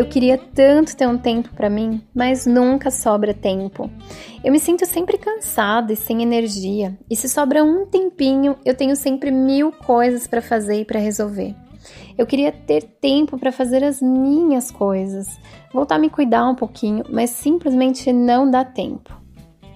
Eu 0.00 0.06
queria 0.06 0.38
tanto 0.38 0.96
ter 0.96 1.06
um 1.06 1.18
tempo 1.18 1.50
para 1.54 1.68
mim, 1.68 2.02
mas 2.14 2.46
nunca 2.46 2.90
sobra 2.90 3.34
tempo. 3.34 3.90
Eu 4.42 4.50
me 4.50 4.58
sinto 4.58 4.86
sempre 4.86 5.18
cansada 5.18 5.92
e 5.92 5.96
sem 5.96 6.22
energia, 6.22 6.98
e 7.10 7.14
se 7.14 7.28
sobra 7.28 7.62
um 7.62 7.84
tempinho, 7.84 8.56
eu 8.64 8.74
tenho 8.74 8.96
sempre 8.96 9.30
mil 9.30 9.70
coisas 9.70 10.26
para 10.26 10.40
fazer 10.40 10.80
e 10.80 10.84
para 10.86 10.98
resolver. 10.98 11.54
Eu 12.16 12.26
queria 12.26 12.50
ter 12.50 12.82
tempo 12.82 13.36
para 13.38 13.52
fazer 13.52 13.84
as 13.84 14.00
minhas 14.00 14.70
coisas, 14.70 15.38
voltar 15.70 15.96
a 15.96 15.98
me 15.98 16.08
cuidar 16.08 16.48
um 16.48 16.54
pouquinho, 16.54 17.04
mas 17.10 17.28
simplesmente 17.28 18.10
não 18.10 18.50
dá 18.50 18.64
tempo. 18.64 19.14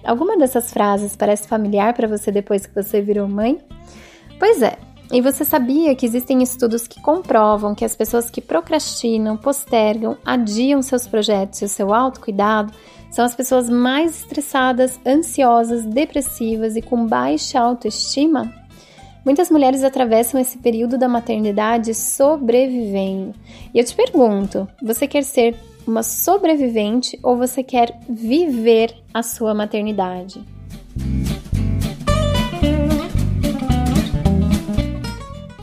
Alguma 0.03 0.35
dessas 0.39 0.73
frases 0.73 1.15
parece 1.15 1.47
familiar 1.47 1.93
para 1.93 2.07
você 2.07 2.31
depois 2.31 2.65
que 2.65 2.73
você 2.73 2.99
virou 2.99 3.27
mãe? 3.27 3.59
Pois 4.39 4.63
é, 4.63 4.75
e 5.11 5.21
você 5.21 5.45
sabia 5.45 5.95
que 5.95 6.05
existem 6.05 6.41
estudos 6.41 6.87
que 6.87 7.01
comprovam 7.01 7.75
que 7.75 7.85
as 7.85 7.95
pessoas 7.95 8.29
que 8.29 8.41
procrastinam, 8.41 9.37
postergam, 9.37 10.17
adiam 10.25 10.81
seus 10.81 11.07
projetos 11.07 11.61
e 11.61 11.65
o 11.65 11.69
seu 11.69 11.93
autocuidado 11.93 12.73
são 13.11 13.23
as 13.23 13.33
pessoas 13.33 13.69
mais 13.69 14.19
estressadas, 14.19 14.99
ansiosas, 15.05 15.85
depressivas 15.85 16.75
e 16.75 16.81
com 16.81 17.05
baixa 17.05 17.59
autoestima? 17.59 18.53
Muitas 19.23 19.49
mulheres 19.49 19.83
atravessam 19.83 20.39
esse 20.39 20.57
período 20.57 20.97
da 20.97 21.07
maternidade 21.07 21.93
sobrevivendo. 21.93 23.33
E 23.73 23.79
eu 23.79 23.85
te 23.85 23.95
pergunto: 23.95 24.67
você 24.81 25.07
quer 25.07 25.23
ser 25.23 25.55
uma 25.87 26.03
sobrevivente 26.03 27.17
ou 27.23 27.37
você 27.37 27.63
quer 27.63 27.97
viver 28.09 28.93
a 29.13 29.23
sua 29.23 29.53
maternidade? 29.53 30.43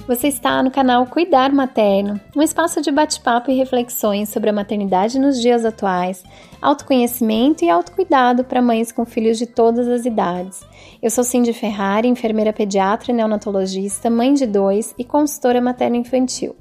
Você 0.07 0.27
está 0.27 0.61
no 0.65 0.71
canal 0.71 1.07
Cuidar 1.07 1.53
Materno, 1.53 2.21
um 2.35 2.43
espaço 2.43 2.81
de 2.83 2.91
bate-papo 2.91 3.53
e 3.53 3.55
reflexões 3.55 4.31
sobre 4.31 4.51
a 4.51 4.53
maternidade 4.53 5.17
nos 5.17 5.41
dias 5.41 5.65
atuais, 5.65 6.25
autoconhecimento 6.61 7.65
e 7.65 7.71
autocuidado 7.71 8.43
para 8.43 8.61
mães 8.61 8.91
com 8.91 9.05
filhos 9.05 9.39
de 9.39 9.47
todas 9.47 9.87
as 9.87 10.05
idades. 10.05 10.61
Eu 11.01 11.09
sou 11.09 11.23
Cindy 11.23 11.53
Ferrari, 11.53 12.09
enfermeira 12.09 12.53
pediatra 12.53 13.13
e 13.13 13.15
neonatologista, 13.15 14.11
mãe 14.11 14.35
de 14.35 14.45
dois 14.45 14.93
e 14.99 15.05
consultora 15.05 15.61
materno-infantil. 15.61 16.57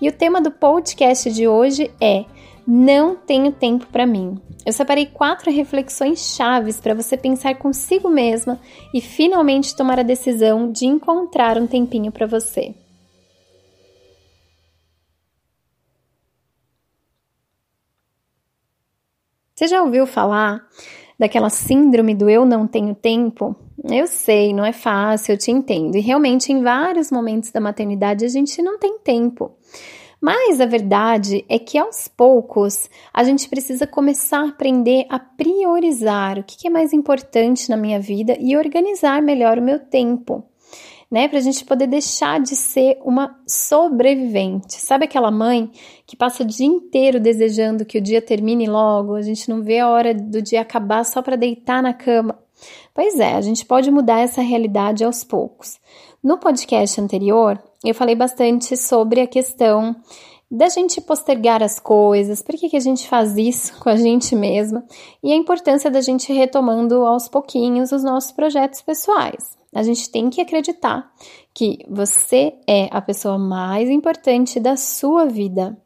E 0.00 0.08
o 0.08 0.12
tema 0.12 0.40
do 0.40 0.52
podcast 0.52 1.32
de 1.32 1.48
hoje 1.48 1.90
é 2.00 2.24
Não 2.64 3.16
tenho 3.16 3.50
tempo 3.50 3.86
para 3.90 4.06
mim. 4.06 4.40
Eu 4.64 4.72
separei 4.72 5.06
quatro 5.06 5.50
reflexões 5.50 6.36
chaves 6.36 6.80
para 6.80 6.94
você 6.94 7.16
pensar 7.16 7.56
consigo 7.56 8.08
mesma 8.08 8.60
e 8.94 9.00
finalmente 9.00 9.74
tomar 9.74 9.98
a 9.98 10.04
decisão 10.04 10.70
de 10.70 10.86
encontrar 10.86 11.58
um 11.58 11.66
tempinho 11.66 12.12
para 12.12 12.26
você. 12.26 12.72
Você 19.54 19.68
já 19.68 19.82
ouviu 19.84 20.04
falar 20.04 20.66
daquela 21.16 21.48
síndrome 21.48 22.12
do 22.12 22.28
eu 22.28 22.44
não 22.44 22.66
tenho 22.66 22.92
tempo? 22.92 23.54
Eu 23.88 24.08
sei, 24.08 24.52
não 24.52 24.64
é 24.64 24.72
fácil, 24.72 25.32
eu 25.32 25.38
te 25.38 25.52
entendo. 25.52 25.96
E 25.96 26.00
realmente, 26.00 26.52
em 26.52 26.60
vários 26.60 27.12
momentos 27.12 27.52
da 27.52 27.60
maternidade, 27.60 28.24
a 28.24 28.28
gente 28.28 28.60
não 28.60 28.80
tem 28.80 28.98
tempo. 28.98 29.52
Mas 30.20 30.60
a 30.60 30.66
verdade 30.66 31.44
é 31.48 31.56
que 31.56 31.78
aos 31.78 32.08
poucos 32.08 32.90
a 33.12 33.22
gente 33.22 33.48
precisa 33.48 33.86
começar 33.86 34.40
a 34.40 34.48
aprender 34.48 35.06
a 35.08 35.20
priorizar 35.20 36.38
o 36.38 36.42
que 36.42 36.66
é 36.66 36.70
mais 36.70 36.92
importante 36.92 37.70
na 37.70 37.76
minha 37.76 38.00
vida 38.00 38.36
e 38.40 38.56
organizar 38.56 39.22
melhor 39.22 39.58
o 39.58 39.62
meu 39.62 39.78
tempo 39.78 40.42
né? 41.14 41.28
Para 41.28 41.38
a 41.38 41.42
gente 41.42 41.64
poder 41.64 41.86
deixar 41.86 42.40
de 42.40 42.56
ser 42.56 42.98
uma 43.04 43.38
sobrevivente. 43.46 44.74
Sabe 44.80 45.04
aquela 45.04 45.30
mãe 45.30 45.70
que 46.04 46.16
passa 46.16 46.42
o 46.42 46.46
dia 46.46 46.66
inteiro 46.66 47.20
desejando 47.20 47.84
que 47.84 47.98
o 47.98 48.00
dia 48.00 48.20
termine 48.20 48.66
logo, 48.66 49.14
a 49.14 49.22
gente 49.22 49.48
não 49.48 49.62
vê 49.62 49.78
a 49.78 49.88
hora 49.88 50.12
do 50.12 50.42
dia 50.42 50.60
acabar 50.60 51.04
só 51.04 51.22
para 51.22 51.36
deitar 51.36 51.80
na 51.80 51.94
cama? 51.94 52.36
Pois 52.92 53.20
é, 53.20 53.34
a 53.34 53.40
gente 53.40 53.64
pode 53.64 53.92
mudar 53.92 54.22
essa 54.22 54.42
realidade 54.42 55.04
aos 55.04 55.22
poucos. 55.22 55.78
No 56.20 56.36
podcast 56.36 57.00
anterior, 57.00 57.62
eu 57.84 57.94
falei 57.94 58.16
bastante 58.16 58.76
sobre 58.76 59.20
a 59.20 59.26
questão 59.28 59.94
da 60.50 60.68
gente 60.68 61.00
postergar 61.00 61.62
as 61.62 61.78
coisas, 61.78 62.42
por 62.42 62.56
que, 62.56 62.68
que 62.68 62.76
a 62.76 62.80
gente 62.80 63.06
faz 63.06 63.36
isso 63.36 63.78
com 63.78 63.88
a 63.88 63.94
gente 63.94 64.34
mesma 64.34 64.84
e 65.22 65.32
a 65.32 65.36
importância 65.36 65.88
da 65.92 66.00
gente 66.00 66.32
retomando 66.32 67.06
aos 67.06 67.28
pouquinhos 67.28 67.92
os 67.92 68.02
nossos 68.02 68.32
projetos 68.32 68.82
pessoais. 68.82 69.56
A 69.74 69.82
gente 69.82 70.10
tem 70.10 70.30
que 70.30 70.40
acreditar 70.40 71.12
que 71.52 71.78
você 71.88 72.54
é 72.66 72.88
a 72.90 73.00
pessoa 73.00 73.38
mais 73.38 73.90
importante 73.90 74.60
da 74.60 74.76
sua 74.76 75.26
vida 75.26 75.76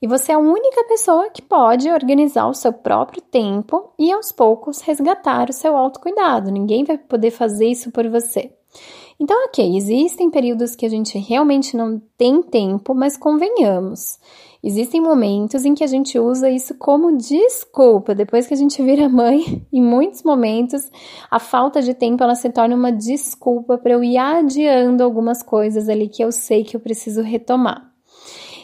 e 0.00 0.06
você 0.06 0.32
é 0.32 0.34
a 0.34 0.38
única 0.38 0.84
pessoa 0.84 1.30
que 1.30 1.42
pode 1.42 1.90
organizar 1.90 2.46
o 2.48 2.54
seu 2.54 2.72
próprio 2.72 3.22
tempo 3.22 3.92
e 3.98 4.12
aos 4.12 4.32
poucos 4.32 4.80
resgatar 4.80 5.48
o 5.48 5.52
seu 5.52 5.76
autocuidado. 5.76 6.50
Ninguém 6.50 6.84
vai 6.84 6.98
poder 6.98 7.30
fazer 7.30 7.68
isso 7.68 7.90
por 7.90 8.08
você. 8.08 8.52
Então, 9.18 9.46
ok, 9.46 9.76
existem 9.76 10.30
períodos 10.30 10.76
que 10.76 10.84
a 10.84 10.90
gente 10.90 11.18
realmente 11.18 11.76
não 11.76 12.00
tem 12.18 12.42
tempo, 12.42 12.94
mas 12.94 13.16
convenhamos. 13.16 14.18
Existem 14.62 15.00
momentos 15.00 15.64
em 15.64 15.74
que 15.74 15.84
a 15.84 15.86
gente 15.86 16.18
usa 16.18 16.50
isso 16.50 16.74
como 16.76 17.16
desculpa. 17.16 18.14
Depois 18.14 18.46
que 18.46 18.54
a 18.54 18.56
gente 18.56 18.82
vira 18.82 19.08
mãe, 19.08 19.66
em 19.72 19.82
muitos 19.82 20.22
momentos, 20.22 20.90
a 21.30 21.38
falta 21.38 21.82
de 21.82 21.94
tempo 21.94 22.22
ela 22.22 22.34
se 22.34 22.50
torna 22.50 22.74
uma 22.74 22.92
desculpa 22.92 23.78
para 23.78 23.92
eu 23.92 24.02
ir 24.02 24.18
adiando 24.18 25.02
algumas 25.02 25.42
coisas 25.42 25.88
ali 25.88 26.08
que 26.08 26.22
eu 26.22 26.32
sei 26.32 26.64
que 26.64 26.76
eu 26.76 26.80
preciso 26.80 27.22
retomar. 27.22 27.92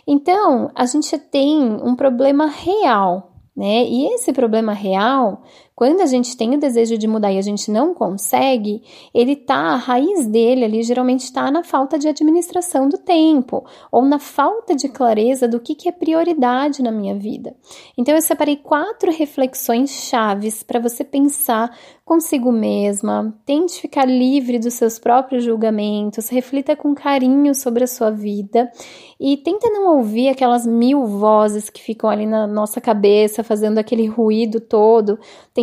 Então, 0.06 0.70
a 0.74 0.84
gente 0.84 1.16
tem 1.16 1.60
um 1.60 1.94
problema 1.94 2.46
real, 2.46 3.32
né? 3.56 3.84
E 3.84 4.14
esse 4.14 4.32
problema 4.32 4.72
real 4.72 5.42
quando 5.82 6.00
a 6.00 6.06
gente 6.06 6.36
tem 6.36 6.54
o 6.54 6.60
desejo 6.60 6.96
de 6.96 7.08
mudar 7.08 7.32
e 7.32 7.38
a 7.38 7.42
gente 7.42 7.68
não 7.68 7.92
consegue, 7.92 8.84
ele 9.12 9.34
tá, 9.34 9.56
a 9.56 9.74
raiz 9.74 10.28
dele 10.28 10.64
ali 10.64 10.80
geralmente 10.84 11.24
está 11.24 11.50
na 11.50 11.64
falta 11.64 11.98
de 11.98 12.06
administração 12.06 12.88
do 12.88 12.96
tempo 12.96 13.66
ou 13.90 14.04
na 14.04 14.20
falta 14.20 14.76
de 14.76 14.88
clareza 14.88 15.48
do 15.48 15.58
que, 15.58 15.74
que 15.74 15.88
é 15.88 15.92
prioridade 15.92 16.84
na 16.84 16.92
minha 16.92 17.16
vida. 17.16 17.56
Então 17.98 18.14
eu 18.14 18.22
separei 18.22 18.54
quatro 18.54 19.10
reflexões 19.10 19.90
chaves 19.90 20.62
para 20.62 20.78
você 20.78 21.02
pensar 21.02 21.76
consigo 22.04 22.52
mesma, 22.52 23.34
tente 23.46 23.80
ficar 23.80 24.04
livre 24.04 24.58
dos 24.58 24.74
seus 24.74 24.98
próprios 24.98 25.44
julgamentos, 25.44 26.28
reflita 26.28 26.76
com 26.76 26.94
carinho 26.94 27.54
sobre 27.54 27.84
a 27.84 27.86
sua 27.86 28.10
vida 28.10 28.70
e 29.18 29.36
tenta 29.36 29.70
não 29.70 29.96
ouvir 29.96 30.28
aquelas 30.28 30.66
mil 30.66 31.06
vozes 31.06 31.70
que 31.70 31.80
ficam 31.80 32.10
ali 32.10 32.26
na 32.26 32.46
nossa 32.46 32.80
cabeça 32.80 33.42
fazendo 33.42 33.78
aquele 33.78 34.06
ruído 34.06 34.60
todo, 34.60 35.18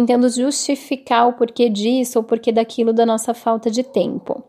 tentando 0.09 0.27
justificar 0.27 1.27
o 1.27 1.33
porquê 1.33 1.69
disso 1.69 2.17
ou 2.17 2.23
porquê 2.23 2.51
daquilo 2.51 2.91
da 2.91 3.05
nossa 3.05 3.31
falta 3.31 3.69
de 3.69 3.83
tempo. 3.83 4.43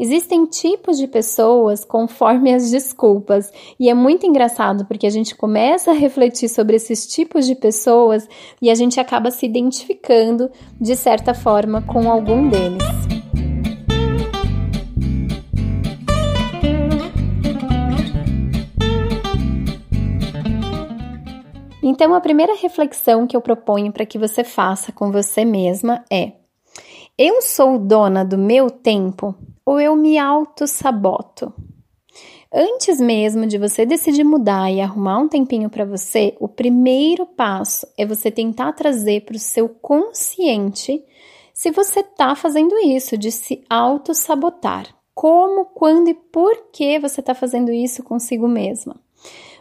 Existem 0.00 0.44
tipos 0.46 0.98
de 0.98 1.06
pessoas 1.06 1.84
conforme 1.84 2.52
as 2.52 2.72
desculpas, 2.72 3.52
e 3.78 3.88
é 3.88 3.94
muito 3.94 4.26
engraçado 4.26 4.84
porque 4.84 5.06
a 5.06 5.10
gente 5.10 5.36
começa 5.36 5.92
a 5.92 5.94
refletir 5.94 6.48
sobre 6.48 6.74
esses 6.74 7.06
tipos 7.06 7.46
de 7.46 7.54
pessoas 7.54 8.28
e 8.60 8.68
a 8.68 8.74
gente 8.74 8.98
acaba 8.98 9.30
se 9.30 9.46
identificando 9.46 10.50
de 10.80 10.96
certa 10.96 11.32
forma 11.32 11.80
com 11.82 12.10
algum 12.10 12.48
deles. 12.48 12.95
Então, 21.88 22.12
a 22.14 22.20
primeira 22.20 22.52
reflexão 22.56 23.28
que 23.28 23.36
eu 23.36 23.40
proponho 23.40 23.92
para 23.92 24.04
que 24.04 24.18
você 24.18 24.42
faça 24.42 24.90
com 24.90 25.12
você 25.12 25.44
mesma 25.44 26.04
é: 26.10 26.32
eu 27.16 27.40
sou 27.40 27.78
dona 27.78 28.24
do 28.24 28.36
meu 28.36 28.68
tempo 28.68 29.36
ou 29.64 29.80
eu 29.80 29.94
me 29.94 30.18
auto-saboto? 30.18 31.54
Antes 32.52 33.00
mesmo 33.00 33.46
de 33.46 33.56
você 33.56 33.86
decidir 33.86 34.24
mudar 34.24 34.68
e 34.68 34.80
arrumar 34.80 35.20
um 35.20 35.28
tempinho 35.28 35.70
para 35.70 35.84
você, 35.84 36.36
o 36.40 36.48
primeiro 36.48 37.24
passo 37.24 37.86
é 37.96 38.04
você 38.04 38.32
tentar 38.32 38.72
trazer 38.72 39.24
para 39.24 39.36
o 39.36 39.38
seu 39.38 39.68
consciente 39.68 41.04
se 41.54 41.70
você 41.70 42.00
está 42.00 42.34
fazendo 42.34 42.76
isso, 42.80 43.16
de 43.16 43.30
se 43.30 43.62
auto-sabotar. 43.70 44.92
Como, 45.14 45.66
quando 45.66 46.08
e 46.08 46.14
por 46.14 46.66
que 46.72 46.98
você 46.98 47.20
está 47.20 47.32
fazendo 47.32 47.70
isso 47.70 48.02
consigo 48.02 48.48
mesma? 48.48 48.96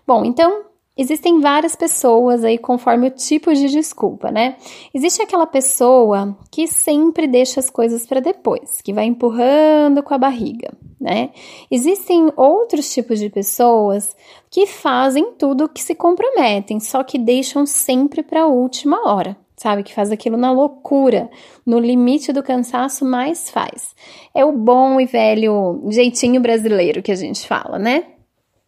Bom, 0.08 0.26
então 0.26 0.66
Existem 0.98 1.42
várias 1.42 1.76
pessoas 1.76 2.46
aí 2.46 2.58
conforme 2.58 3.08
o 3.08 3.12
tipo 3.12 3.54
de 3.54 3.68
desculpa, 3.68 4.32
né? 4.32 4.56
Existe 4.94 5.22
aquela 5.22 5.46
pessoa 5.46 6.38
que 6.50 6.68
sempre 6.68 7.28
deixa 7.28 7.60
as 7.60 7.70
coisas 7.70 8.08
para 8.08 8.22
depois, 8.22 8.80
que 8.82 8.94
vai 8.94 9.04
empurrando 9.04 10.02
com 10.02 10.14
a 10.14 10.18
barriga, 10.18 10.72
né? 11.00 11.32
Existem 11.70 12.32
outros 12.38 12.94
tipos 12.94 13.20
de 13.20 13.30
pessoas 13.30 14.16
que 14.50 14.66
fazem 14.66 15.34
tudo 15.34 15.68
que 15.68 15.84
se 15.84 15.94
comprometem, 15.94 16.80
só 16.80 17.04
que 17.04 17.20
deixam 17.20 17.66
sempre 17.66 18.24
para 18.24 18.44
a 18.44 18.48
última 18.48 19.06
hora, 19.06 19.36
sabe? 19.58 19.84
Que 19.84 19.94
faz 19.94 20.12
aquilo 20.12 20.38
na 20.38 20.54
loucura, 20.54 21.30
no 21.66 21.78
limite 21.78 22.32
do 22.32 22.42
cansaço, 22.42 23.04
mas 23.04 23.50
faz. 23.50 23.94
É 24.34 24.46
o 24.46 24.54
bom 24.54 24.98
e 25.02 25.06
velho 25.06 25.84
jeitinho 25.90 26.40
brasileiro 26.40 27.04
que 27.04 27.12
a 27.12 27.16
gente 27.16 27.46
fala, 27.46 27.78
né? 27.78 28.15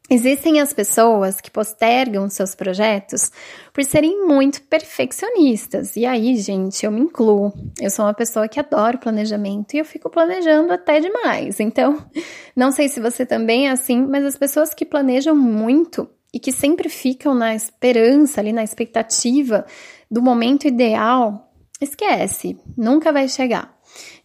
Existem 0.09 0.61
as 0.61 0.71
pessoas 0.71 1.41
que 1.41 1.51
postergam 1.51 2.29
seus 2.29 2.55
projetos 2.55 3.29
por 3.73 3.83
serem 3.83 4.25
muito 4.25 4.61
perfeccionistas. 4.61 5.97
E 5.97 6.05
aí, 6.05 6.37
gente, 6.37 6.85
eu 6.85 6.91
me 6.91 7.01
incluo. 7.01 7.51
Eu 7.79 7.89
sou 7.89 8.05
uma 8.05 8.13
pessoa 8.13 8.47
que 8.47 8.59
adora 8.59 8.97
planejamento 8.97 9.73
e 9.73 9.79
eu 9.79 9.85
fico 9.85 10.09
planejando 10.09 10.71
até 10.71 11.01
demais. 11.01 11.59
Então, 11.59 12.01
não 12.55 12.71
sei 12.71 12.87
se 12.87 13.01
você 13.01 13.25
também 13.25 13.67
é 13.67 13.71
assim, 13.71 14.05
mas 14.07 14.23
as 14.23 14.37
pessoas 14.37 14.73
que 14.73 14.85
planejam 14.85 15.35
muito 15.35 16.09
e 16.33 16.39
que 16.39 16.53
sempre 16.53 16.87
ficam 16.87 17.35
na 17.35 17.53
esperança, 17.53 18.39
ali 18.39 18.53
na 18.53 18.63
expectativa 18.63 19.65
do 20.09 20.21
momento 20.21 20.67
ideal, 20.67 21.51
esquece, 21.81 22.57
nunca 22.77 23.11
vai 23.11 23.27
chegar. 23.27 23.75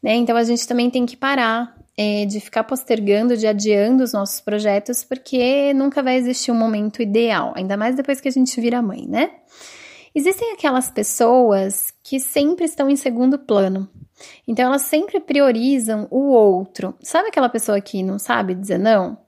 Né? 0.01 0.15
Então 0.15 0.37
a 0.37 0.45
gente 0.45 0.67
também 0.67 0.91
tem 0.91 1.05
que 1.07 1.17
parar 1.17 1.82
é, 2.03 2.27
de 2.27 2.41
ficar 2.41 2.65
postergando, 2.65 3.37
de 3.37 3.47
adiando 3.47 4.03
os 4.03 4.13
nossos 4.13 4.41
projetos, 4.41 5.05
porque 5.05 5.73
nunca 5.73 6.03
vai 6.03 6.17
existir 6.17 6.51
um 6.51 6.57
momento 6.57 7.01
ideal, 7.01 7.53
ainda 7.55 7.77
mais 7.77 7.95
depois 7.95 8.21
que 8.21 8.29
a 8.29 8.33
gente 8.33 8.61
vira 8.61 8.83
mãe, 8.83 9.07
né? 9.07 9.31
Existem 10.15 10.53
aquelas 10.53 10.91
pessoas 10.91 11.93
que 12.03 12.21
sempre 12.21 12.65
estão 12.65 12.91
em 12.91 12.97
segundo 12.97 13.39
plano. 13.39 13.89
Então 14.47 14.67
elas 14.67 14.83
sempre 14.83 15.21
priorizam 15.21 16.07
o 16.11 16.31
outro. 16.31 16.95
Sabe 17.01 17.29
aquela 17.29 17.49
pessoa 17.49 17.81
que 17.81 18.03
não 18.03 18.19
sabe 18.19 18.55
dizer 18.55 18.79
não? 18.79 19.19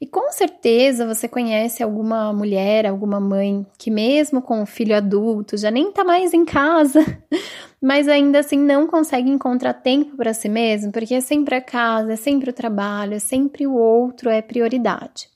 E 0.00 0.06
com 0.06 0.30
certeza 0.30 1.06
você 1.06 1.26
conhece 1.26 1.82
alguma 1.82 2.32
mulher, 2.32 2.86
alguma 2.86 3.18
mãe 3.18 3.66
que 3.78 3.90
mesmo 3.90 4.42
com 4.42 4.62
o 4.62 4.66
filho 4.66 4.94
adulto 4.94 5.56
já 5.56 5.70
nem 5.70 5.90
tá 5.90 6.04
mais 6.04 6.34
em 6.34 6.44
casa, 6.44 7.00
mas 7.80 8.06
ainda 8.06 8.40
assim 8.40 8.58
não 8.58 8.86
consegue 8.86 9.30
encontrar 9.30 9.72
tempo 9.72 10.16
para 10.16 10.34
si 10.34 10.50
mesmo, 10.50 10.92
porque 10.92 11.14
é 11.14 11.20
sempre 11.20 11.54
a 11.54 11.62
casa, 11.62 12.12
é 12.12 12.16
sempre 12.16 12.50
o 12.50 12.52
trabalho, 12.52 13.14
é 13.14 13.18
sempre 13.18 13.66
o 13.66 13.74
outro 13.74 14.28
é 14.28 14.42
prioridade. 14.42 15.28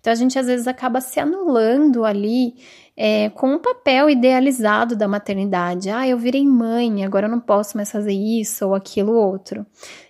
Então 0.00 0.12
a 0.12 0.16
gente 0.16 0.38
às 0.38 0.46
vezes 0.46 0.66
acaba 0.66 1.00
se 1.00 1.20
anulando 1.20 2.04
ali 2.04 2.54
é, 2.96 3.28
com 3.30 3.54
o 3.54 3.58
papel 3.58 4.08
idealizado 4.08 4.94
da 4.94 5.08
maternidade. 5.08 5.90
Ah, 5.90 6.06
eu 6.06 6.16
virei 6.16 6.46
mãe, 6.46 7.04
agora 7.04 7.26
eu 7.26 7.30
não 7.30 7.40
posso 7.40 7.76
mais 7.76 7.90
fazer 7.90 8.12
isso 8.12 8.66
ou 8.66 8.74
aquilo 8.74 9.12
outro. 9.12 9.66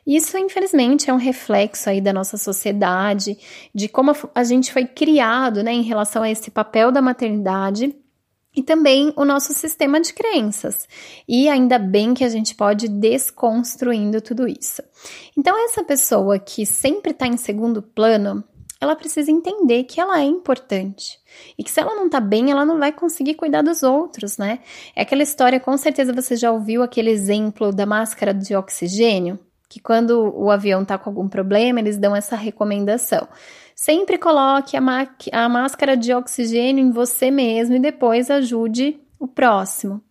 Isso, 0.07 0.37
infelizmente, 0.37 1.09
é 1.09 1.13
um 1.13 1.19
reflexo 1.19 1.89
aí 1.89 2.01
da 2.01 2.13
nossa 2.13 2.37
sociedade, 2.37 3.39
de 3.75 3.89
como 3.89 4.13
a 4.35 4.45
gente 4.45 4.73
foi 4.73 4.85
criado 4.85 5.63
né, 5.63 5.73
em 5.73 5.83
relação 5.83 6.23
a 6.23 6.31
esse 6.31 6.51
papel 6.51 6.93
da 6.93 7.01
maternidade 7.01 7.95
e 8.57 8.63
também 8.63 9.13
o 9.17 9.25
nosso 9.25 9.53
sistema 9.53 10.01
de 10.01 10.13
crenças. 10.13 10.87
E 11.27 11.49
ainda 11.49 11.79
bem 11.79 12.15
que 12.15 12.23
a 12.23 12.29
gente 12.29 12.55
pode 12.55 12.87
desconstruindo 12.87 14.21
tudo 14.21 14.47
isso. 14.47 14.83
Então, 15.37 15.57
essa 15.65 15.83
pessoa 15.83 16.39
que 16.39 16.65
sempre 16.65 17.11
está 17.11 17.27
em 17.27 17.37
segundo 17.37 17.83
plano, 17.83 18.45
ela 18.81 18.97
precisa 18.97 19.31
entender 19.31 19.85
que 19.85 20.01
ela 20.01 20.21
é 20.21 20.25
importante. 20.25 21.19
E 21.57 21.65
que 21.65 21.71
se 21.71 21.81
ela 21.81 21.95
não 21.95 22.09
tá 22.09 22.21
bem, 22.21 22.51
ela 22.51 22.65
não 22.65 22.79
vai 22.79 22.93
conseguir 22.93 23.35
cuidar 23.35 23.63
dos 23.63 23.83
outros, 23.83 24.37
né? 24.37 24.61
É 24.95 25.03
aquela 25.03 25.23
história, 25.23 25.61
com 25.61 25.77
certeza 25.77 26.13
você 26.13 26.37
já 26.37 26.51
ouviu 26.51 26.83
aquele 26.83 27.11
exemplo 27.11 27.73
da 27.73 27.87
máscara 27.87 28.35
de 28.35 28.55
oxigênio, 28.55 29.39
que 29.69 29.81
quando 29.81 30.33
o 30.37 30.51
avião 30.51 30.85
tá 30.85 30.99
com 30.99 31.11
algum 31.11 31.29
problema, 31.29 31.81
eles 31.81 31.99
dão 31.99 32.15
essa 32.15 32.37
recomendação. 32.37 33.27
Sempre 33.75 34.19
coloque 34.19 34.77
a, 34.77 34.81
a 35.33 35.49
máscara 35.49 35.97
de 35.97 36.13
oxigênio 36.15 36.85
em 36.85 36.91
você 36.91 37.31
mesmo 37.31 37.75
e 37.75 37.81
depois 37.81 38.31
ajude 38.31 39.01
o 39.25 39.29
próximo. 39.29 40.03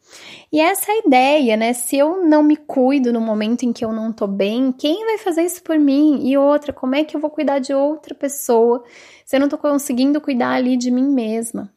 E 0.52 0.60
essa 0.60 0.92
é 0.92 1.00
ideia, 1.06 1.58
né? 1.58 1.74
Se 1.74 1.98
eu 1.98 2.24
não 2.24 2.44
me 2.44 2.56
cuido 2.56 3.12
no 3.12 3.20
momento 3.20 3.64
em 3.64 3.74
que 3.74 3.84
eu 3.84 3.92
não 3.92 4.12
tô 4.12 4.28
bem, 4.28 4.72
quem 4.72 5.06
vai 5.06 5.18
fazer 5.18 5.44
isso 5.44 5.64
por 5.64 5.78
mim? 5.80 6.28
E 6.28 6.38
outra, 6.38 6.72
como 6.72 6.96
é 6.96 7.04
que 7.04 7.16
eu 7.16 7.22
vou 7.22 7.30
cuidar 7.30 7.60
de 7.60 7.74
outra 7.74 8.14
pessoa 8.14 8.84
se 9.26 9.36
eu 9.36 9.40
não 9.40 9.50
tô 9.50 9.58
conseguindo 9.58 10.22
cuidar 10.22 10.52
ali 10.52 10.78
de 10.78 10.92
mim 10.92 11.10
mesma? 11.10 11.74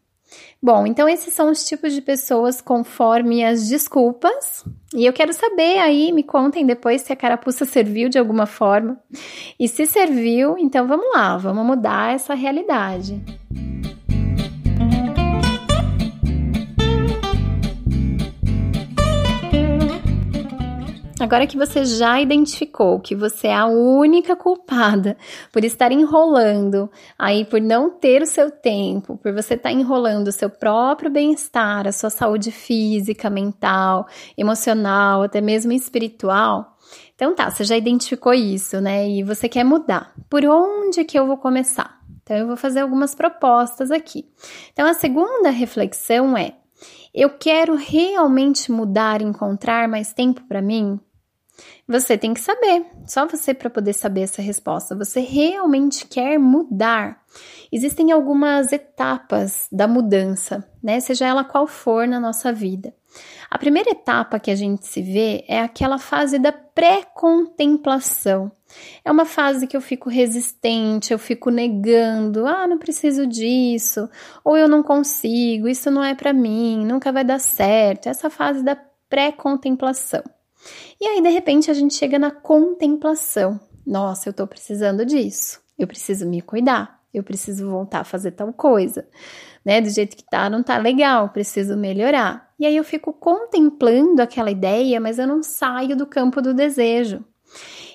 Bom, 0.61 0.87
então 0.87 1.09
esses 1.09 1.33
são 1.33 1.51
os 1.51 1.65
tipos 1.65 1.93
de 1.93 2.03
pessoas 2.03 2.61
conforme 2.61 3.45
as 3.45 3.69
desculpas. 3.69 4.65
E 4.95 5.07
eu 5.07 5.13
quero 5.13 5.33
saber 5.33 5.79
aí, 5.79 6.11
me 6.13 6.23
contem 6.23 6.67
depois 6.67 7.03
se 7.03 7.13
a 7.13 7.17
carapuça 7.17 7.65
serviu 7.65 8.09
de 8.09 8.19
alguma 8.19 8.47
forma. 8.47 8.99
E 9.59 9.69
se 9.69 9.87
serviu, 9.87 10.59
então 10.59 10.87
vamos 10.87 11.07
lá, 11.15 11.37
vamos 11.37 11.65
mudar 11.65 12.15
essa 12.15 12.35
realidade. 12.35 13.23
Agora 21.27 21.45
que 21.45 21.59
você 21.59 21.85
já 21.85 22.21
identificou 22.21 23.01
que 23.01 23.13
você 23.13 23.49
é 23.49 23.55
a 23.57 23.67
única 23.67 24.37
culpada 24.37 25.17
por 25.53 25.65
estar 25.65 25.91
enrolando, 25.91 26.89
aí 27.19 27.45
por 27.45 27.61
não 27.61 27.91
ter 27.91 28.23
o 28.23 28.27
seu 28.27 28.49
tempo, 28.49 29.17
por 29.17 29.33
você 29.33 29.55
estar 29.55 29.73
enrolando 29.73 30.29
o 30.29 30.33
seu 30.33 30.49
próprio 30.49 31.11
bem-estar, 31.11 31.85
a 31.85 31.91
sua 31.91 32.11
saúde 32.11 32.53
física, 32.53 33.29
mental, 33.29 34.07
emocional, 34.39 35.25
até 35.25 35.41
mesmo 35.41 35.73
espiritual. 35.73 36.77
Então 37.17 37.35
tá, 37.35 37.51
você 37.51 37.65
já 37.65 37.77
identificou 37.77 38.33
isso, 38.33 38.81
né? 38.81 39.09
E 39.09 39.25
você 39.25 39.49
quer 39.49 39.65
mudar. 39.65 40.15
Por 40.31 40.45
onde 40.45 41.03
que 41.03 41.19
eu 41.19 41.27
vou 41.27 41.39
começar? 41.39 42.01
Então 42.23 42.37
eu 42.37 42.47
vou 42.47 42.57
fazer 42.57 42.79
algumas 42.79 43.17
propostas 43.17 43.91
aqui. 43.91 44.29
Então 44.73 44.87
a 44.87 44.95
segunda 44.95 45.51
reflexão 45.51 46.39
é: 46.39 46.55
eu 47.13 47.31
quero 47.31 47.75
realmente 47.75 48.71
mudar, 48.71 49.21
encontrar 49.21 49.89
mais 49.89 50.13
tempo 50.13 50.45
para 50.47 50.63
mim? 50.63 51.01
Você 51.89 52.19
tem 52.19 52.35
que 52.35 52.41
saber, 52.41 52.85
só 53.07 53.27
você 53.27 53.55
para 53.55 53.71
poder 53.71 53.93
saber 53.93 54.23
essa 54.23 54.43
resposta. 54.43 54.95
Você 54.97 55.21
realmente 55.21 56.07
quer 56.07 56.39
mudar? 56.39 57.23
Existem 57.71 58.13
algumas 58.13 58.73
etapas 58.73 59.69
da 59.71 59.87
mudança, 59.87 60.69
né? 60.83 61.01
Seja 61.01 61.27
ela 61.27 61.45
qual 61.45 61.67
for 61.67 62.07
na 62.07 62.19
nossa 62.19 62.53
vida. 62.53 62.93
A 63.51 63.59
primeira 63.59 63.91
etapa 63.91 64.39
que 64.39 64.51
a 64.51 64.57
gente 64.57 64.87
se 64.87 65.01
vê 65.01 65.45
é 65.49 65.61
aquela 65.61 65.99
fase 65.99 66.39
da 66.39 66.53
pré-contemplação. 66.53 68.51
É 69.05 69.11
uma 69.11 69.25
fase 69.25 69.67
que 69.67 69.77
eu 69.77 69.81
fico 69.81 70.11
resistente, 70.11 71.13
eu 71.13 71.19
fico 71.19 71.51
negando, 71.51 72.47
ah, 72.47 72.67
não 72.67 72.79
preciso 72.79 73.27
disso, 73.27 74.09
ou 74.45 74.57
eu 74.57 74.69
não 74.69 74.83
consigo, 74.83 75.69
isso 75.69 75.91
não 75.91 76.03
é 76.03 76.15
para 76.15 76.33
mim, 76.33 76.85
nunca 76.85 77.13
vai 77.13 77.25
dar 77.25 77.39
certo. 77.39 78.09
Essa 78.09 78.29
fase 78.29 78.63
da 78.63 78.77
pré-contemplação. 79.09 80.23
E 81.01 81.07
aí, 81.07 81.23
de 81.23 81.29
repente, 81.29 81.71
a 81.71 81.75
gente 81.75 81.95
chega 81.95 82.19
na 82.19 82.31
contemplação. 82.31 83.61
Nossa, 83.87 84.29
eu 84.29 84.33
tô 84.33 84.47
precisando 84.47 85.05
disso. 85.05 85.61
Eu 85.79 85.87
preciso 85.87 86.27
me 86.27 86.41
cuidar. 86.43 87.01
Eu 87.13 87.23
preciso 87.23 87.69
voltar 87.71 88.01
a 88.01 88.05
fazer 88.05 88.33
tal 88.33 88.53
coisa. 88.53 89.07
Né? 89.65 89.81
Do 89.81 89.89
jeito 89.89 90.17
que 90.17 90.25
tá, 90.25 90.51
não 90.51 90.63
tá 90.63 90.77
legal. 90.79 91.29
Preciso 91.31 91.77
melhorar. 91.77 92.51
E 92.59 92.67
aí 92.67 92.77
eu 92.77 92.85
fico 92.85 93.13
contemplando 93.13 94.21
aquela 94.21 94.51
ideia, 94.51 95.01
mas 95.01 95.19
eu 95.19 95.27
não 95.27 95.43
saio 95.43 95.97
do 95.97 96.07
campo 96.07 96.41
do 96.43 96.55
desejo. 96.55 97.25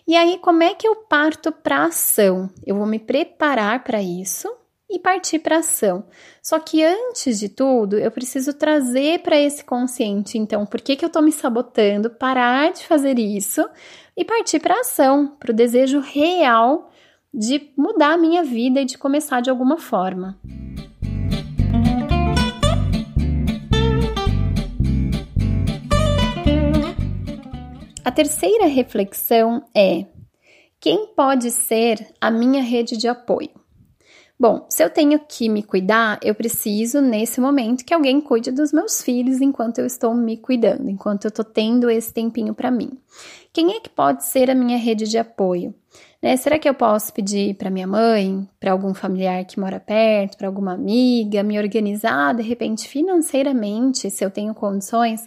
E 0.07 0.15
aí, 0.15 0.39
como 0.39 0.63
é 0.63 0.73
que 0.73 0.87
eu 0.87 0.95
parto 0.95 1.51
para 1.51 1.85
ação? 1.85 2.49
Eu 2.65 2.75
vou 2.75 2.85
me 2.85 2.99
preparar 2.99 3.83
para 3.83 4.01
isso 4.01 4.51
e 4.91 4.99
partir 4.99 5.39
para 5.39 5.59
ação. 5.59 6.03
Só 6.41 6.59
que 6.59 6.83
antes 6.83 7.39
de 7.39 7.47
tudo, 7.47 7.97
eu 7.97 8.11
preciso 8.11 8.53
trazer 8.53 9.19
para 9.19 9.39
esse 9.39 9.63
consciente, 9.63 10.37
então, 10.37 10.65
por 10.65 10.81
que, 10.81 10.95
que 10.95 11.05
eu 11.05 11.07
estou 11.07 11.21
me 11.21 11.31
sabotando, 11.31 12.09
parar 12.09 12.73
de 12.73 12.85
fazer 12.85 13.17
isso 13.17 13.67
e 14.17 14.25
partir 14.25 14.59
para 14.59 14.81
ação, 14.81 15.35
para 15.39 15.51
o 15.51 15.55
desejo 15.55 15.99
real 15.99 16.91
de 17.33 17.71
mudar 17.77 18.13
a 18.13 18.17
minha 18.17 18.43
vida 18.43 18.81
e 18.81 18.85
de 18.85 18.97
começar 18.97 19.41
de 19.41 19.49
alguma 19.49 19.77
forma. 19.77 20.37
A 28.03 28.11
terceira 28.11 28.65
reflexão 28.65 29.63
é: 29.73 30.05
quem 30.79 31.07
pode 31.15 31.51
ser 31.51 32.05
a 32.19 32.29
minha 32.29 32.61
rede 32.61 32.97
de 32.97 33.07
apoio? 33.07 33.60
Bom, 34.41 34.65
se 34.69 34.83
eu 34.83 34.89
tenho 34.89 35.19
que 35.19 35.47
me 35.47 35.61
cuidar, 35.61 36.17
eu 36.23 36.33
preciso, 36.33 36.99
nesse 36.99 37.39
momento, 37.39 37.85
que 37.85 37.93
alguém 37.93 38.19
cuide 38.19 38.49
dos 38.49 38.73
meus 38.73 38.99
filhos 38.99 39.39
enquanto 39.39 39.77
eu 39.77 39.85
estou 39.85 40.15
me 40.15 40.35
cuidando, 40.35 40.89
enquanto 40.89 41.25
eu 41.25 41.29
estou 41.29 41.45
tendo 41.45 41.91
esse 41.91 42.11
tempinho 42.11 42.51
para 42.55 42.71
mim. 42.71 42.97
Quem 43.53 43.75
é 43.75 43.79
que 43.79 43.91
pode 43.91 44.25
ser 44.25 44.49
a 44.49 44.55
minha 44.55 44.79
rede 44.79 45.07
de 45.07 45.19
apoio? 45.19 45.75
Né? 46.19 46.35
Será 46.37 46.57
que 46.57 46.67
eu 46.67 46.73
posso 46.73 47.13
pedir 47.13 47.53
para 47.53 47.69
minha 47.69 47.85
mãe, 47.85 48.49
para 48.59 48.71
algum 48.71 48.95
familiar 48.95 49.45
que 49.45 49.59
mora 49.59 49.79
perto, 49.79 50.39
para 50.39 50.47
alguma 50.47 50.73
amiga, 50.73 51.43
me 51.43 51.59
organizar 51.59 52.33
de 52.33 52.41
repente 52.41 52.87
financeiramente, 52.87 54.09
se 54.09 54.25
eu 54.25 54.31
tenho 54.31 54.55
condições, 54.55 55.21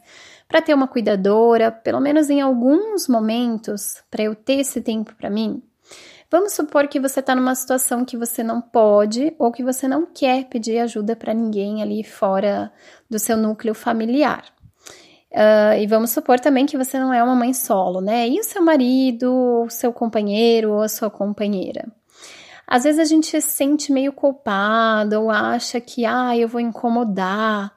para 0.49 0.61
ter 0.61 0.75
uma 0.75 0.88
cuidadora, 0.88 1.71
pelo 1.71 2.00
menos 2.00 2.30
em 2.30 2.40
alguns 2.40 3.06
momentos, 3.06 4.02
para 4.11 4.25
eu 4.25 4.35
ter 4.35 4.54
esse 4.54 4.80
tempo 4.80 5.14
para 5.14 5.30
mim? 5.30 5.62
Vamos 6.35 6.53
supor 6.53 6.88
que 6.88 6.99
você 6.99 7.21
está 7.21 7.33
numa 7.33 7.55
situação 7.55 8.05
que 8.05 8.17
você 8.17 8.43
não 8.43 8.61
pode 8.61 9.33
ou 9.38 9.53
que 9.53 9.62
você 9.62 9.87
não 9.87 10.05
quer 10.05 10.47
pedir 10.47 10.81
ajuda 10.81 11.14
para 11.14 11.33
ninguém 11.33 11.81
ali 11.81 12.03
fora 12.03 12.73
do 13.09 13.21
seu 13.21 13.37
núcleo 13.37 13.73
familiar. 13.73 14.43
Uh, 15.31 15.79
e 15.81 15.87
vamos 15.87 16.11
supor 16.11 16.41
também 16.41 16.67
que 16.67 16.76
você 16.76 16.99
não 16.99 17.14
é 17.14 17.23
uma 17.23 17.37
mãe 17.37 17.55
solo, 17.55 18.00
né? 18.00 18.29
E 18.29 18.41
o 18.41 18.43
seu 18.43 18.61
marido, 18.61 19.33
o 19.64 19.71
seu 19.71 19.93
companheiro 19.93 20.73
ou 20.73 20.83
a 20.83 20.88
sua 20.88 21.09
companheira? 21.09 21.87
às 22.67 22.83
vezes 22.83 22.99
a 22.99 23.05
gente 23.05 23.41
se 23.41 23.41
sente 23.41 23.93
meio 23.93 24.12
culpado 24.12 25.21
ou 25.21 25.31
acha 25.31 25.81
que, 25.81 26.05
ah, 26.05 26.37
eu 26.37 26.49
vou 26.49 26.61
incomodar. 26.61 27.73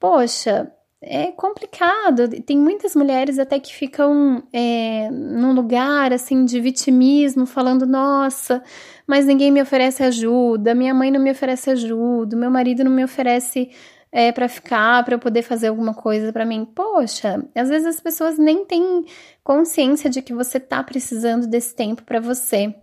Poxa, 0.00 0.72
é 1.00 1.30
complicado. 1.32 2.28
Tem 2.42 2.58
muitas 2.58 2.94
mulheres 2.96 3.38
até 3.38 3.58
que 3.58 3.74
ficam 3.74 4.42
é, 4.52 5.08
num 5.10 5.52
lugar 5.52 6.12
assim 6.12 6.44
de 6.44 6.60
vitimismo, 6.60 7.46
falando: 7.46 7.86
nossa, 7.86 8.62
mas 9.06 9.26
ninguém 9.26 9.50
me 9.50 9.62
oferece 9.62 10.02
ajuda, 10.02 10.74
minha 10.74 10.94
mãe 10.94 11.10
não 11.10 11.20
me 11.20 11.30
oferece 11.30 11.70
ajuda, 11.70 12.36
meu 12.36 12.50
marido 12.50 12.82
não 12.84 12.90
me 12.90 13.04
oferece 13.04 13.70
é, 14.10 14.32
para 14.32 14.48
ficar, 14.48 15.04
para 15.04 15.14
eu 15.14 15.18
poder 15.18 15.42
fazer 15.42 15.68
alguma 15.68 15.94
coisa 15.94 16.32
para 16.32 16.44
mim. 16.44 16.64
Poxa, 16.64 17.44
às 17.54 17.68
vezes 17.68 17.86
as 17.86 18.00
pessoas 18.00 18.38
nem 18.38 18.64
têm 18.64 19.04
consciência 19.44 20.10
de 20.10 20.20
que 20.22 20.34
você 20.34 20.58
tá 20.58 20.82
precisando 20.82 21.46
desse 21.46 21.74
tempo 21.74 22.02
para 22.02 22.20
você. 22.20 22.74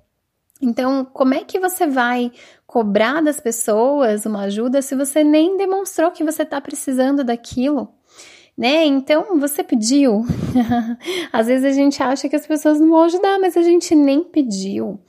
Então, 0.62 1.03
como 1.03 1.34
é 1.34 1.43
que 1.43 1.60
você 1.60 1.86
vai 1.86 2.31
cobrar 2.65 3.22
das 3.22 3.41
pessoas 3.41 4.25
uma 4.25 4.43
ajuda 4.43 4.81
se 4.81 4.95
você 4.95 5.24
nem 5.24 5.57
demonstrou 5.57 6.12
que 6.12 6.24
você 6.24 6.43
está 6.43 6.62
precisando 6.62 7.24
daquilo? 7.24 7.93
Né? 8.57 8.85
Então, 8.85 9.39
você 9.39 9.63
pediu. 9.63 10.25
Às 11.31 11.47
vezes 11.47 11.65
a 11.65 11.71
gente 11.71 12.01
acha 12.01 12.29
que 12.29 12.35
as 12.35 12.47
pessoas 12.47 12.79
não 12.79 12.89
vão 12.89 13.03
ajudar, 13.03 13.39
mas 13.39 13.57
a 13.57 13.62
gente 13.62 13.93
nem 13.93 14.24
pediu. 14.24 15.00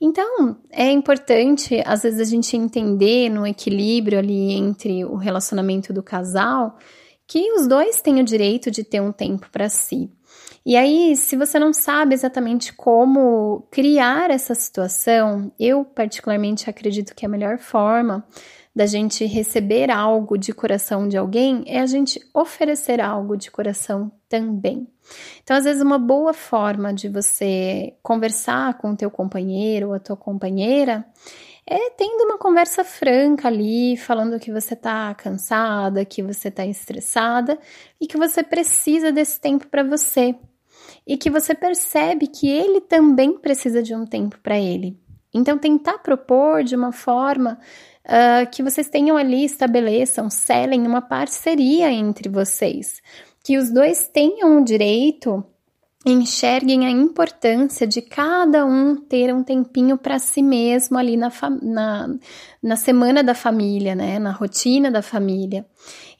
Então, 0.00 0.56
é 0.70 0.90
importante, 0.90 1.82
às 1.84 2.04
vezes, 2.04 2.20
a 2.20 2.24
gente 2.24 2.56
entender 2.56 3.28
no 3.28 3.44
equilíbrio 3.44 4.18
ali 4.20 4.52
entre 4.52 5.04
o 5.04 5.16
relacionamento 5.16 5.92
do 5.92 6.04
casal 6.04 6.76
que 7.26 7.52
os 7.52 7.66
dois 7.66 8.00
têm 8.00 8.20
o 8.20 8.24
direito 8.24 8.70
de 8.70 8.82
ter 8.82 9.02
um 9.02 9.12
tempo 9.12 9.50
para 9.50 9.68
si. 9.68 10.10
E 10.64 10.76
aí, 10.76 11.16
se 11.16 11.36
você 11.36 11.58
não 11.58 11.72
sabe 11.72 12.14
exatamente 12.14 12.72
como 12.72 13.66
criar 13.70 14.30
essa 14.30 14.54
situação, 14.54 15.52
eu 15.58 15.84
particularmente 15.84 16.70
acredito 16.70 17.14
que 17.14 17.26
a 17.26 17.28
melhor 17.28 17.58
forma 17.58 18.24
da 18.78 18.86
gente 18.86 19.24
receber 19.24 19.90
algo 19.90 20.38
de 20.38 20.52
coração 20.52 21.08
de 21.08 21.16
alguém 21.16 21.64
é 21.66 21.80
a 21.80 21.86
gente 21.86 22.24
oferecer 22.32 23.00
algo 23.00 23.36
de 23.36 23.50
coração 23.50 24.08
também. 24.28 24.86
Então, 25.42 25.56
às 25.56 25.64
vezes, 25.64 25.82
uma 25.82 25.98
boa 25.98 26.32
forma 26.32 26.94
de 26.94 27.08
você 27.08 27.96
conversar 28.04 28.78
com 28.78 28.92
o 28.92 28.96
teu 28.96 29.10
companheiro 29.10 29.88
ou 29.88 29.94
a 29.94 29.98
tua 29.98 30.16
companheira 30.16 31.04
é 31.66 31.90
tendo 31.90 32.22
uma 32.22 32.38
conversa 32.38 32.84
franca 32.84 33.48
ali, 33.48 33.96
falando 33.96 34.38
que 34.38 34.52
você 34.52 34.76
tá 34.76 35.12
cansada, 35.12 36.04
que 36.04 36.22
você 36.22 36.48
tá 36.48 36.64
estressada 36.64 37.58
e 38.00 38.06
que 38.06 38.16
você 38.16 38.44
precisa 38.44 39.10
desse 39.10 39.40
tempo 39.40 39.66
para 39.66 39.82
você. 39.82 40.36
E 41.04 41.16
que 41.16 41.28
você 41.28 41.52
percebe 41.52 42.28
que 42.28 42.48
ele 42.48 42.80
também 42.80 43.36
precisa 43.40 43.82
de 43.82 43.92
um 43.92 44.06
tempo 44.06 44.38
para 44.40 44.56
ele. 44.56 44.96
Então, 45.34 45.58
tentar 45.58 45.98
propor 45.98 46.62
de 46.62 46.76
uma 46.76 46.92
forma 46.92 47.58
uh, 48.08 48.48
que 48.50 48.62
vocês 48.62 48.88
tenham 48.88 49.16
ali, 49.16 49.44
estabeleçam, 49.44 50.30
selem 50.30 50.86
uma 50.86 51.02
parceria 51.02 51.90
entre 51.92 52.28
vocês, 52.28 53.00
que 53.44 53.58
os 53.58 53.70
dois 53.70 54.08
tenham 54.08 54.58
o 54.58 54.64
direito 54.64 55.44
enxerguem 56.06 56.86
a 56.86 56.90
importância 56.90 57.86
de 57.86 58.00
cada 58.00 58.64
um 58.64 58.96
ter 58.96 59.34
um 59.34 59.42
tempinho 59.42 59.98
para 59.98 60.18
si 60.18 60.42
mesmo 60.42 60.96
ali 60.96 61.16
na, 61.16 61.30
na, 61.60 62.14
na 62.62 62.76
semana 62.76 63.22
da 63.22 63.34
família, 63.34 63.94
né? 63.94 64.18
Na 64.18 64.30
rotina 64.30 64.90
da 64.90 65.02
família. 65.02 65.66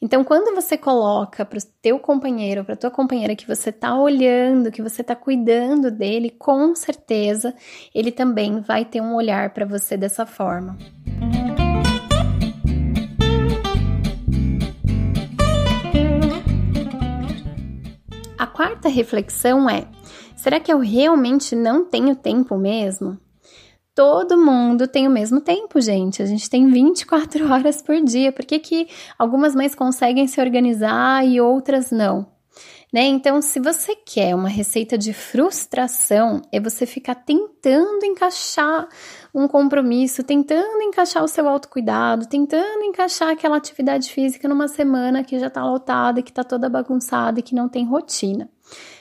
Então, 0.00 0.24
quando 0.24 0.54
você 0.54 0.76
coloca 0.76 1.44
para 1.44 1.58
o 1.58 1.62
teu 1.80 1.98
companheiro, 1.98 2.64
para 2.64 2.76
tua 2.76 2.90
companheira 2.90 3.36
que 3.36 3.46
você 3.46 3.70
está 3.70 3.96
olhando, 3.98 4.70
que 4.70 4.82
você 4.82 5.02
está 5.02 5.14
cuidando 5.14 5.90
dele, 5.90 6.30
com 6.30 6.74
certeza 6.74 7.54
ele 7.94 8.12
também 8.12 8.60
vai 8.60 8.84
ter 8.84 9.00
um 9.00 9.14
olhar 9.14 9.50
para 9.50 9.64
você 9.64 9.96
dessa 9.96 10.26
forma. 10.26 10.76
Quarta 18.58 18.88
reflexão 18.88 19.70
é: 19.70 19.86
será 20.36 20.58
que 20.58 20.72
eu 20.72 20.80
realmente 20.80 21.54
não 21.54 21.84
tenho 21.84 22.16
tempo 22.16 22.58
mesmo? 22.58 23.16
Todo 23.94 24.36
mundo 24.36 24.88
tem 24.88 25.06
o 25.06 25.10
mesmo 25.10 25.40
tempo, 25.40 25.80
gente. 25.80 26.20
A 26.20 26.26
gente 26.26 26.50
tem 26.50 26.68
24 26.68 27.46
horas 27.52 27.80
por 27.80 28.00
dia. 28.02 28.32
Por 28.32 28.44
que, 28.44 28.58
que 28.58 28.88
algumas 29.16 29.54
mães 29.54 29.76
conseguem 29.76 30.26
se 30.26 30.40
organizar 30.40 31.24
e 31.24 31.40
outras 31.40 31.92
não? 31.92 32.26
Né? 32.92 33.02
Então, 33.02 33.42
se 33.42 33.60
você 33.60 33.94
quer 33.94 34.34
uma 34.34 34.48
receita 34.48 34.96
de 34.96 35.12
frustração, 35.12 36.40
é 36.50 36.58
você 36.58 36.86
ficar 36.86 37.16
tentando 37.16 38.04
encaixar 38.04 38.88
um 39.34 39.46
compromisso, 39.46 40.22
tentando 40.24 40.82
encaixar 40.82 41.22
o 41.22 41.28
seu 41.28 41.46
autocuidado, 41.46 42.26
tentando 42.26 42.82
encaixar 42.84 43.28
aquela 43.28 43.58
atividade 43.58 44.10
física 44.10 44.48
numa 44.48 44.68
semana 44.68 45.22
que 45.22 45.38
já 45.38 45.50
tá 45.50 45.62
lotada, 45.62 46.22
que 46.22 46.32
tá 46.32 46.42
toda 46.42 46.68
bagunçada 46.68 47.40
e 47.40 47.42
que 47.42 47.54
não 47.54 47.68
tem 47.68 47.84
rotina. 47.84 48.48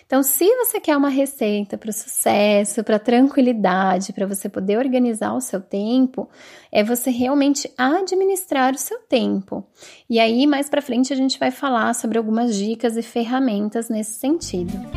Então, 0.07 0.23
se 0.23 0.47
você 0.55 0.79
quer 0.79 0.95
uma 0.95 1.09
receita 1.09 1.77
para 1.77 1.89
o 1.89 1.93
sucesso, 1.93 2.81
para 2.81 2.97
tranquilidade, 2.97 4.13
para 4.13 4.25
você 4.25 4.47
poder 4.47 4.77
organizar 4.77 5.33
o 5.33 5.41
seu 5.41 5.59
tempo, 5.59 6.29
é 6.71 6.81
você 6.81 7.11
realmente 7.11 7.69
administrar 7.77 8.73
o 8.73 8.77
seu 8.77 8.99
tempo. 8.99 9.67
E 10.09 10.17
aí, 10.17 10.47
mais 10.47 10.69
para 10.69 10.81
frente, 10.81 11.11
a 11.11 11.15
gente 11.15 11.37
vai 11.37 11.51
falar 11.51 11.93
sobre 11.93 12.17
algumas 12.17 12.55
dicas 12.55 12.95
e 12.95 13.01
ferramentas 13.01 13.89
nesse 13.89 14.13
sentido. 14.13 14.96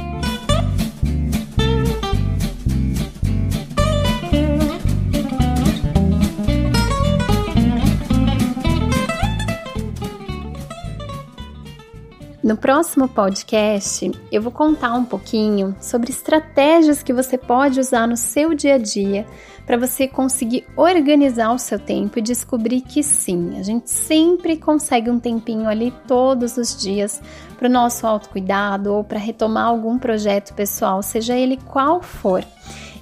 No 12.50 12.56
próximo 12.56 13.08
podcast, 13.08 14.10
eu 14.32 14.42
vou 14.42 14.50
contar 14.50 14.92
um 14.94 15.04
pouquinho 15.04 15.76
sobre 15.80 16.10
estratégias 16.10 17.00
que 17.00 17.12
você 17.12 17.38
pode 17.38 17.78
usar 17.78 18.08
no 18.08 18.16
seu 18.16 18.54
dia 18.54 18.74
a 18.74 18.78
dia 18.78 19.24
para 19.64 19.76
você 19.76 20.08
conseguir 20.08 20.66
organizar 20.76 21.52
o 21.52 21.60
seu 21.60 21.78
tempo 21.78 22.18
e 22.18 22.22
descobrir 22.22 22.80
que 22.80 23.04
sim, 23.04 23.56
a 23.56 23.62
gente 23.62 23.88
sempre 23.88 24.56
consegue 24.56 25.08
um 25.08 25.20
tempinho 25.20 25.68
ali 25.68 25.94
todos 26.08 26.56
os 26.56 26.76
dias 26.76 27.22
para 27.56 27.68
o 27.68 27.72
nosso 27.72 28.04
autocuidado 28.04 28.94
ou 28.94 29.04
para 29.04 29.20
retomar 29.20 29.66
algum 29.66 29.96
projeto 29.96 30.52
pessoal, 30.52 31.04
seja 31.04 31.36
ele 31.36 31.56
qual 31.56 32.02
for. 32.02 32.44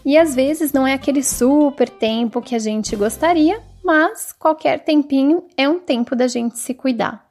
E 0.04 0.18
às 0.18 0.34
vezes 0.34 0.74
não 0.74 0.86
é 0.86 0.92
aquele 0.92 1.22
super 1.22 1.88
tempo 1.88 2.42
que 2.42 2.54
a 2.54 2.58
gente 2.58 2.94
gostaria, 2.94 3.62
mas 3.82 4.30
qualquer 4.30 4.84
tempinho 4.84 5.44
é 5.56 5.66
um 5.66 5.78
tempo 5.78 6.14
da 6.14 6.28
gente 6.28 6.58
se 6.58 6.74
cuidar. 6.74 7.27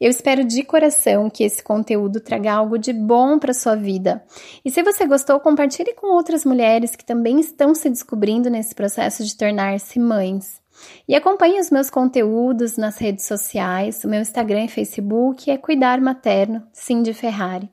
Eu 0.00 0.10
espero 0.10 0.44
de 0.44 0.62
coração 0.62 1.28
que 1.28 1.44
esse 1.44 1.62
conteúdo 1.62 2.20
traga 2.20 2.52
algo 2.52 2.78
de 2.78 2.92
bom 2.92 3.38
para 3.38 3.52
sua 3.52 3.74
vida. 3.74 4.22
E 4.64 4.70
se 4.70 4.82
você 4.82 5.06
gostou, 5.06 5.40
compartilhe 5.40 5.94
com 5.94 6.14
outras 6.14 6.44
mulheres 6.44 6.94
que 6.94 7.04
também 7.04 7.40
estão 7.40 7.74
se 7.74 7.90
descobrindo 7.90 8.48
nesse 8.48 8.74
processo 8.74 9.24
de 9.24 9.36
tornar-se 9.36 9.98
mães. 9.98 10.60
E 11.08 11.14
acompanhe 11.14 11.60
os 11.60 11.70
meus 11.70 11.90
conteúdos 11.90 12.76
nas 12.76 12.98
redes 12.98 13.24
sociais. 13.24 14.04
O 14.04 14.08
meu 14.08 14.20
Instagram 14.20 14.64
e 14.64 14.68
Facebook 14.68 15.50
é 15.50 15.56
Cuidar 15.58 16.00
Materno, 16.00 16.62
Cindy 16.72 17.12
Ferrari. 17.12 17.68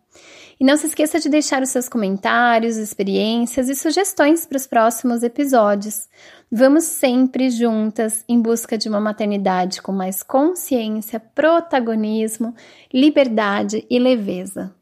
E 0.59 0.63
não 0.63 0.77
se 0.77 0.87
esqueça 0.87 1.19
de 1.19 1.27
deixar 1.27 1.61
os 1.61 1.69
seus 1.69 1.89
comentários, 1.89 2.77
experiências 2.77 3.67
e 3.67 3.75
sugestões 3.75 4.45
para 4.45 4.55
os 4.55 4.65
próximos 4.65 5.21
episódios. 5.21 6.07
Vamos 6.51 6.83
sempre 6.83 7.49
juntas 7.49 8.23
em 8.29 8.39
busca 8.39 8.77
de 8.77 8.87
uma 8.87 8.99
maternidade 8.99 9.81
com 9.81 9.91
mais 9.91 10.21
consciência, 10.21 11.19
protagonismo, 11.19 12.53
liberdade 12.93 13.85
e 13.89 13.97
leveza. 13.97 14.73